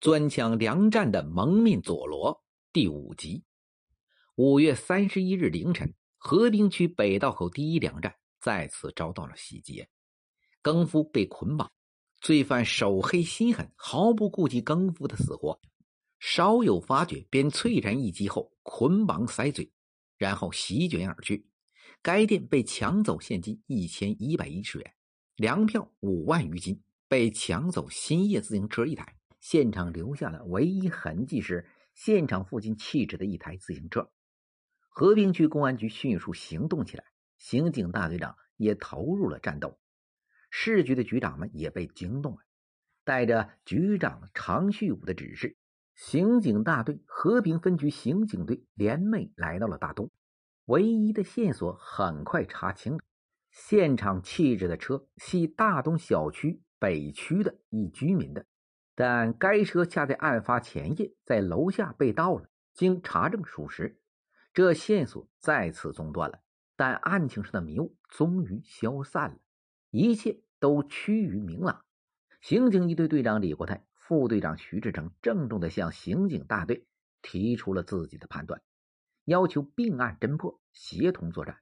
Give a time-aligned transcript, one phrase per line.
[0.00, 3.44] 钻抢粮站的蒙面佐罗第五集。
[4.34, 9.86] 五月三十一日凌晨，河滨区北道口第一粮站再次遭到了袭击，
[10.62, 11.70] 更夫被捆绑，
[12.22, 15.60] 罪犯手黑心狠，毫不顾及更夫的死活，
[16.18, 19.70] 稍有发觉便猝然一击后捆绑塞嘴，
[20.16, 21.46] 然后席卷而去。
[22.00, 24.94] 该店被抢走现金一千一百一十元，
[25.36, 29.14] 粮票五万余斤，被抢走新叶自行车一台。
[29.40, 34.10] 现场留下的唯一痕迹是现场附近弃置的一台自行车。
[34.88, 37.04] 和平区公安局迅速行动起来，
[37.38, 39.78] 刑警大队长也投入了战斗，
[40.50, 42.38] 市局的局长们也被惊动了。
[43.02, 45.56] 带着局长常旭武的指示，
[45.94, 50.10] 刑警大队和平分局刑警队联袂来到了大东。
[50.66, 53.00] 唯一的线索很快查清了，
[53.50, 58.46] 现场弃置的车系大东小区北区的一居民的。
[58.94, 62.48] 但该车恰在案发前夜在楼下被盗了。
[62.72, 64.00] 经查证属实，
[64.54, 66.40] 这线索再次中断了。
[66.76, 69.38] 但案情上的迷雾终于消散了，
[69.90, 71.84] 一切都趋于明朗。
[72.40, 76.86] 刑警一队队长李国泰、副队长徐志成郑重地向刑警大队
[77.20, 78.62] 提出了自己的判断，
[79.24, 81.58] 要求并案侦破，协同作战。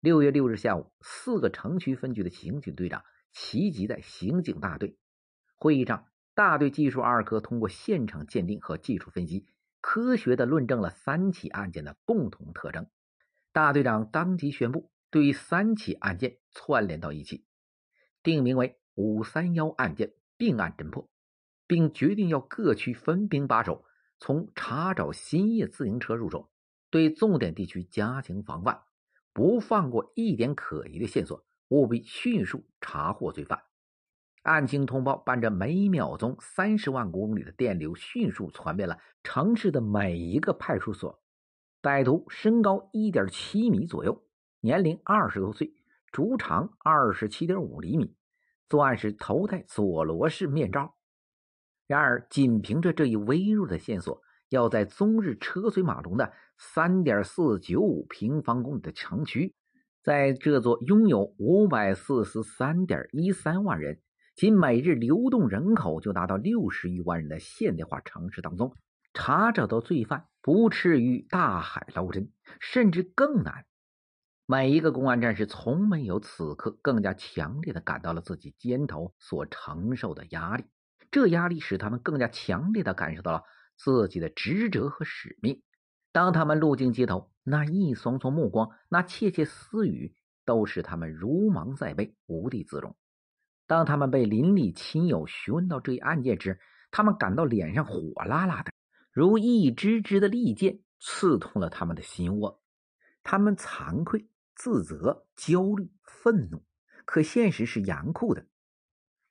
[0.00, 4.96] 六月六日下午，四个城区分局的刑警队长齐集在刑警大队
[5.56, 6.06] 会议上。
[6.36, 9.46] 大队技术二科通过现场鉴定和技术分析，
[9.80, 12.86] 科学的论证了三起案件的共同特征。
[13.52, 17.46] 大队长当即宣布，对三起案件串联到一起，
[18.22, 21.08] 定名为“五三幺案件”，并案侦破，
[21.66, 23.86] 并决定要各区分兵把守，
[24.18, 26.50] 从查找新叶自行车入手，
[26.90, 28.82] 对重点地区加强防范，
[29.32, 33.62] 不放过一点可疑的线索，务必迅速查获罪犯。
[34.46, 41.20] 案情通报伴着每秒钟三十万公里的电流，迅速传遍了城市的每一个派出所。
[41.82, 44.24] 歹徒身高一点七米左右，
[44.60, 45.74] 年龄二十多岁，
[46.12, 48.14] 足长二十七点五厘米，
[48.68, 50.94] 作案时头戴佐罗式面罩。
[51.88, 59.54] 然而，仅凭着这一微弱的线索，要在终日车水马龙的三点四九五平方公里的城区，
[60.02, 64.00] 在这座拥有五百四十三点一三万人。
[64.36, 68.74] 仅每日流动人口就达到六十余万人的现代化城市当中，
[69.14, 72.30] 查找到罪犯不至于大海捞针，
[72.60, 73.64] 甚至更难。
[74.44, 80.64] 每一个公安战士从没有此刻更加强烈的感到了自己肩头所承受的压力，
[81.10, 83.42] 这压力使他们更加强烈的感受到了
[83.78, 85.62] 自己的职责和使命。
[86.12, 90.14] 当他们路经街头，那一双双目光，那窃窃私语，
[90.44, 92.94] 都使他们如芒在背，无地自容。
[93.66, 96.60] 当他们被邻里亲友询问到这一案件时，
[96.90, 98.72] 他们感到脸上火辣辣的，
[99.10, 102.62] 如一支支的利剑刺痛了他们的心窝。
[103.22, 106.62] 他们惭愧、自责、焦虑、愤怒，
[107.04, 108.46] 可现实是严酷的。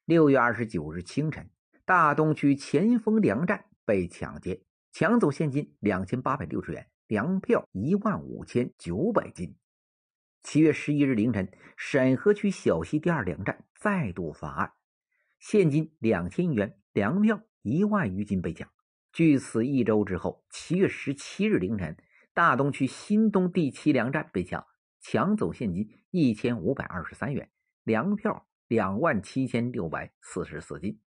[0.04, 1.50] 六月二十九日清晨，
[1.86, 9.56] 大东区前锋粮站被抢劫，抢走现金两千八百六十元，粮票一万五千九百斤。
[10.46, 14.74] 七月十一日凌晨，沈河区小溪第二粮站再度发案，
[15.40, 18.70] 现金两千元，粮票一万余斤被抢。
[19.12, 21.98] 距此一周之后，七月十七日凌晨，
[22.36, 24.64] 大东区新东第七粮站被抢，
[25.02, 27.50] 抢走现金一千五百二十三元，
[27.84, 31.02] 粮票两万七千六百四十四斤。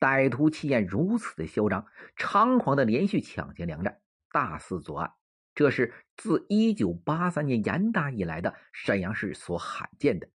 [0.00, 1.86] 歹徒气焰如此的嚣张，
[2.16, 4.00] 猖狂的连续抢劫粮站，
[4.32, 5.12] 大肆作案。
[5.54, 10.28] 这是自一九八三年严打以来的沈阳市所罕见的，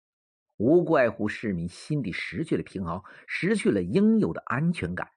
[0.58, 5.10] 无怪乎市民心里失去了平衡，失去了应有的安全感。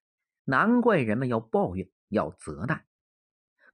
[0.44, 2.84] 难怪人们要抱怨，要责难。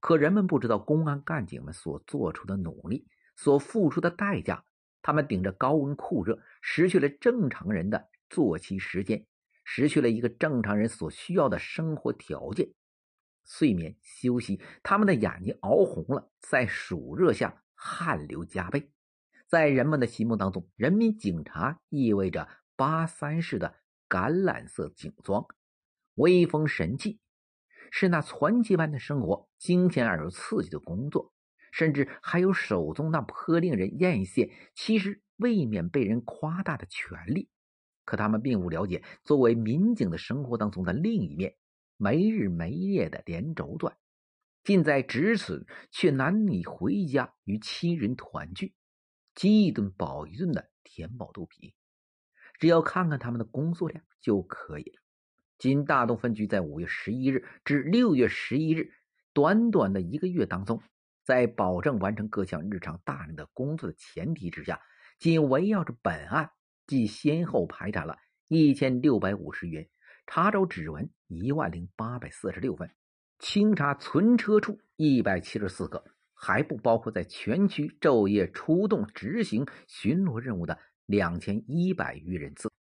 [0.01, 4.65] 可人们不知道，公安干警们所做出的努力，所付出的代价。
[5.03, 9.25] 他们顶着高温酷热，失去了正常人的作息时间，
[9.65, 12.69] 失去了一个正常人所需要的生活条件。
[13.47, 18.91] 睡眠休息，他们的眼睛熬红了，在暑热下汗流浃背。
[19.47, 23.77] 在人们的心目当中，人民警察意味着八三式的
[24.09, 25.47] 橄榄色警装，
[26.17, 27.21] 威风神气，
[27.93, 31.33] 是那传奇般的生活，惊险而又刺激的工作，
[31.71, 37.49] 甚至还有手中那颇令人艳羡，其实未免被人夸大的权利。
[38.05, 41.55] 可他们并不了解，作为民警的生活当中的另一面。
[41.97, 43.97] 没日没夜的连轴转，
[44.65, 48.75] 近在咫尺，却难以回家与亲人团聚，
[49.35, 51.75] 饥一顿饱一顿的填饱肚皮。
[52.59, 55.03] 只要看看他们的工作量就可以了。
[55.59, 58.93] 仅大东分局在五月十一日至六月十一日
[59.33, 60.83] 短短的一个月当中，
[61.25, 64.81] 在保证完成各项日常大量的工作的前提之下，
[65.19, 66.51] 仅围绕着本案，
[66.87, 68.19] 即先后排查了
[68.49, 69.89] 一千六百五十元，
[70.27, 72.91] 查找指纹一万零八百四十六份，
[73.39, 82.71] 清查存车处一百七十四个，还不包括在全区昼夜出动执行巡逻任务的两千一百余人次，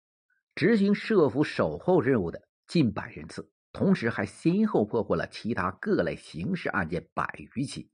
[0.54, 2.46] 执行设伏守候任务的。
[2.66, 7.88] 近百人次，同时还先后破获了其他各类刑事案件百余起，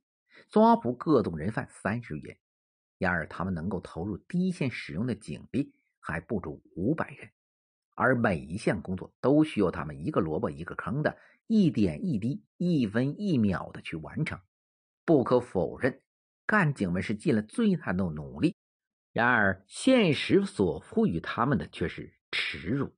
[0.49, 2.39] 抓捕各种人犯三十余人。
[2.97, 7.29] 然而，他们能够投入第一线使用的警力还不足五百人，
[8.03, 11.17] 而每一项工作都需要他们一个萝卜一个坑的，
[11.47, 14.39] 一点一滴、一分一秒的去完成。
[15.05, 16.01] 不可否认，
[16.47, 18.57] 干警们是尽了最大的努力，
[19.13, 22.93] 然而现实所赋予他们的却是耻辱。